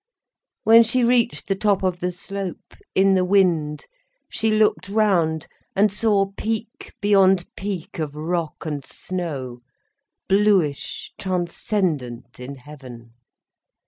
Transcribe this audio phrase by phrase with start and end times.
[0.63, 3.85] When she reached the top of the slope, in the wind,
[4.31, 9.61] she looked round, and saw peak beyond peak of rock and snow,
[10.27, 13.13] bluish, transcendent in heaven.